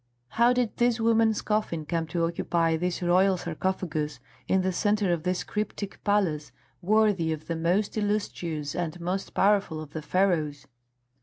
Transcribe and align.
How 0.29 0.51
did 0.51 0.77
this 0.77 0.99
woman's 0.99 1.43
coffin 1.43 1.85
come 1.85 2.07
to 2.07 2.25
occupy 2.25 2.75
this 2.75 3.03
royal 3.03 3.37
sarcophagus, 3.37 4.19
in 4.47 4.63
the 4.63 4.71
centre 4.73 5.13
of 5.13 5.21
this 5.21 5.43
cryptic 5.43 6.03
palace 6.03 6.51
worthy 6.81 7.31
of 7.31 7.45
the 7.45 7.55
most 7.55 7.95
illustrious 7.95 8.73
and 8.73 8.99
most 8.99 9.35
powerful 9.35 9.79
of 9.79 9.93
the 9.93 10.01
Pharaohs? 10.01 10.65